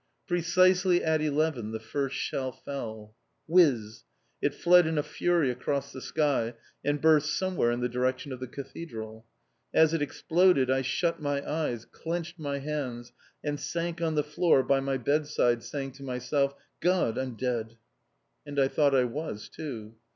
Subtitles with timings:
[0.25, 3.13] Precisely at eleven the first shell fell.
[3.47, 4.03] Whiz!
[4.41, 8.39] It fled in a fury across the sky and burst somewhere in the direction of
[8.39, 9.27] the Cathedral.
[9.75, 14.63] As it exploded I shut my eyes, clenched my hands, and sank on the floor
[14.63, 17.77] by my bedside, saying to myself, "God, I'm dead!"
[18.43, 19.93] And I thought I was too.